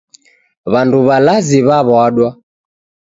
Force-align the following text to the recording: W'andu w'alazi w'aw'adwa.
W'andu 0.71 0.97
w'alazi 1.07 1.59
w'aw'adwa. 1.67 2.29